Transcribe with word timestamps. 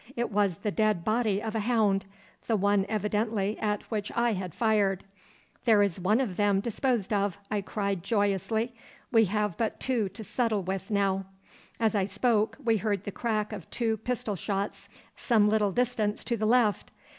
It 0.15 0.31
was 0.31 0.57
the 0.57 0.71
dead 0.71 1.05
body 1.05 1.43
of 1.43 1.53
a 1.53 1.59
hound 1.59 2.05
the 2.47 2.55
one 2.55 2.87
evidently 2.89 3.55
at 3.59 3.83
which 3.91 4.11
I 4.15 4.33
had 4.33 4.55
fired. 4.55 5.03
'There 5.65 5.83
is 5.83 5.99
one 5.99 6.19
of 6.19 6.37
them 6.37 6.59
disposed 6.59 7.13
of, 7.13 7.37
'I 7.51 7.61
cried 7.61 8.01
joyously; 8.01 8.73
'we 9.11 9.25
have 9.25 9.57
but 9.57 9.79
two 9.79 10.09
to 10.09 10.23
settle 10.23 10.63
with 10.63 10.89
now.' 10.89 11.25
'As 11.79 11.93
I 11.93 12.05
spoke 12.05 12.57
we 12.65 12.77
heard 12.77 13.03
the 13.03 13.11
crack 13.11 13.53
of 13.53 13.69
two 13.69 13.97
pistol 13.97 14.35
shots 14.35 14.89
some 15.15 15.47
little 15.47 15.71
distance 15.71 16.23
to 16.23 16.35
the 16.35 16.47
left. 16.47 16.89